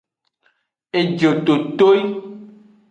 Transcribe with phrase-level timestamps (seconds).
[1.01, 1.99] Ejototoi.